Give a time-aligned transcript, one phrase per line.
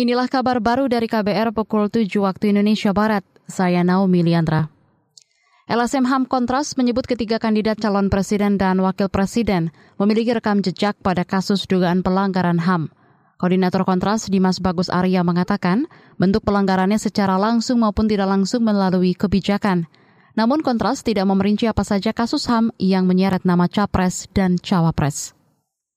[0.00, 3.20] Inilah kabar baru dari KBR pukul 7 waktu Indonesia Barat.
[3.44, 4.72] Saya Naomi Liandra.
[5.68, 11.28] LSM HAM Kontras menyebut ketiga kandidat calon presiden dan wakil presiden memiliki rekam jejak pada
[11.28, 12.88] kasus dugaan pelanggaran HAM.
[13.36, 15.84] Koordinator Kontras Dimas Bagus Arya mengatakan
[16.16, 19.84] bentuk pelanggarannya secara langsung maupun tidak langsung melalui kebijakan.
[20.32, 25.36] Namun Kontras tidak memerinci apa saja kasus HAM yang menyeret nama capres dan cawapres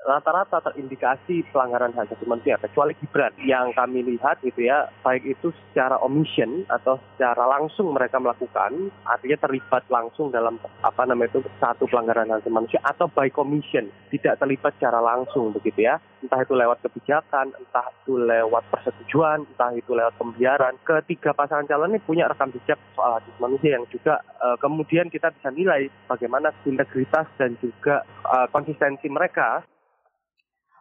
[0.00, 3.36] rata-rata terindikasi pelanggaran hak asasi manusia kecuali Gibran.
[3.44, 9.38] Yang kami lihat gitu ya baik itu secara omission atau secara langsung mereka melakukan artinya
[9.44, 14.40] terlibat langsung dalam apa namanya itu satu pelanggaran hak asasi manusia atau by commission tidak
[14.40, 16.00] terlibat secara langsung begitu ya.
[16.20, 20.80] Entah itu lewat kebijakan entah itu lewat persetujuan entah itu lewat pembiaran.
[20.80, 25.12] Ketiga pasangan calon ini punya rekam jejak soal hak asasi manusia yang juga uh, kemudian
[25.12, 29.60] kita bisa nilai bagaimana integritas dan juga uh, konsistensi mereka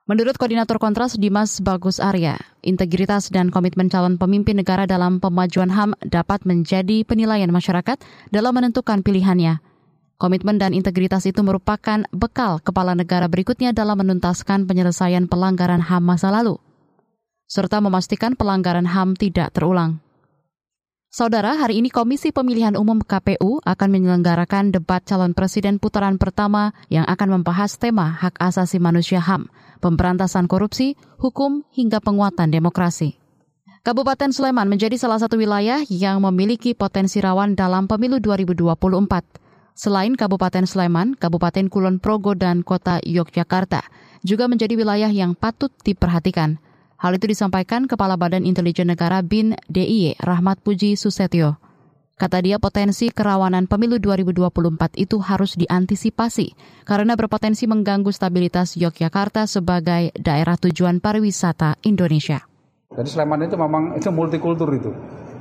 [0.09, 2.33] Menurut Koordinator Kontras Dimas Bagus Arya,
[2.65, 8.01] integritas dan komitmen calon pemimpin negara dalam pemajuan HAM dapat menjadi penilaian masyarakat
[8.33, 9.61] dalam menentukan pilihannya.
[10.17, 16.33] Komitmen dan integritas itu merupakan bekal kepala negara berikutnya dalam menuntaskan penyelesaian pelanggaran HAM masa
[16.33, 16.57] lalu,
[17.45, 20.01] serta memastikan pelanggaran HAM tidak terulang.
[21.09, 27.01] Saudara, hari ini Komisi Pemilihan Umum KPU akan menyelenggarakan debat calon presiden putaran pertama yang
[27.09, 29.49] akan membahas tema hak asasi manusia HAM,
[29.81, 33.17] pemberantasan korupsi, hukum, hingga penguatan demokrasi.
[33.81, 38.69] Kabupaten Sleman menjadi salah satu wilayah yang memiliki potensi rawan dalam pemilu 2024.
[39.73, 43.81] Selain Kabupaten Sleman, Kabupaten Kulon Progo, dan Kota Yogyakarta
[44.21, 46.61] juga menjadi wilayah yang patut diperhatikan–
[46.99, 51.55] Hal itu disampaikan Kepala Badan Intelijen Negara BIN DIY Rahmat Puji Susetio.
[52.19, 60.11] Kata dia potensi kerawanan pemilu 2024 itu harus diantisipasi karena berpotensi mengganggu stabilitas Yogyakarta sebagai
[60.19, 62.43] daerah tujuan pariwisata Indonesia.
[62.91, 64.91] Jadi Sleman itu memang itu multikultur itu.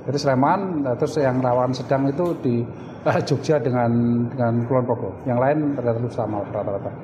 [0.07, 2.63] Jadi Sleman terus yang rawan sedang itu di
[3.03, 3.91] uh, Jogja dengan
[4.31, 5.11] dengan Kulon Progo.
[5.27, 6.95] Yang lain rata-rata sama rata-rata.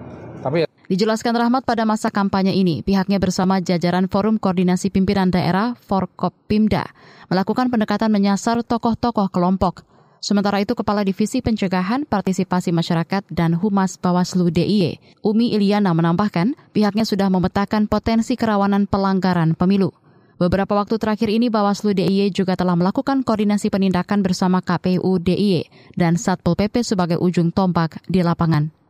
[0.47, 6.93] Tapi Dijelaskan Rahmat pada masa kampanye ini, pihaknya bersama jajaran Forum Koordinasi Pimpinan Daerah Forkopimda
[7.33, 9.89] melakukan pendekatan menyasar tokoh-tokoh kelompok.
[10.21, 17.09] Sementara itu, Kepala Divisi Pencegahan Partisipasi Masyarakat dan Humas Bawaslu DIY, Umi Iliana menambahkan, pihaknya
[17.09, 19.89] sudah memetakan potensi kerawanan pelanggaran pemilu.
[20.37, 25.65] Beberapa waktu terakhir ini Bawaslu DIY juga telah melakukan koordinasi penindakan bersama KPU DIY
[25.97, 28.84] dan Satpol PP sebagai ujung tombak di lapangan.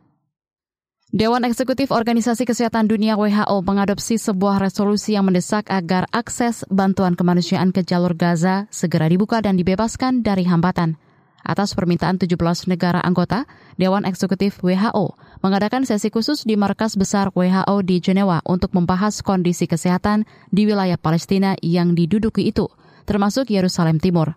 [1.15, 7.71] Dewan Eksekutif Organisasi Kesehatan Dunia WHO mengadopsi sebuah resolusi yang mendesak agar akses bantuan kemanusiaan
[7.71, 10.99] ke jalur Gaza segera dibuka dan dibebaskan dari hambatan.
[11.39, 12.35] Atas permintaan 17
[12.67, 13.47] negara anggota,
[13.79, 19.71] Dewan Eksekutif WHO mengadakan sesi khusus di markas besar WHO di Jenewa untuk membahas kondisi
[19.71, 22.67] kesehatan di wilayah Palestina yang diduduki itu,
[23.07, 24.35] termasuk Yerusalem Timur.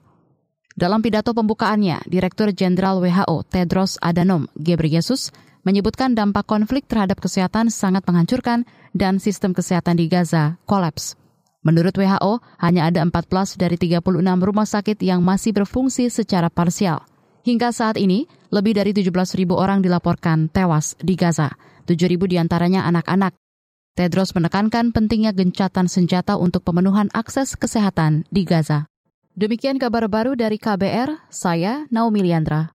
[0.79, 5.35] Dalam pidato pembukaannya, Direktur Jenderal WHO Tedros Adhanom Ghebreyesus
[5.69, 8.65] menyebutkan dampak konflik terhadap kesehatan sangat menghancurkan
[8.97, 11.21] dan sistem kesehatan di Gaza kolaps.
[11.61, 14.01] Menurut WHO, hanya ada 14 dari 36
[14.41, 17.05] rumah sakit yang masih berfungsi secara parsial.
[17.45, 21.53] Hingga saat ini, lebih dari 17 ribu orang dilaporkan tewas di Gaza.
[21.85, 23.37] 7 ribu di antaranya anak-anak.
[23.95, 28.87] Tedros menekankan pentingnya gencatan senjata untuk pemenuhan akses kesehatan di Gaza.
[29.39, 32.67] Demikian kabar baru dari KBR, saya Naomi Liandra.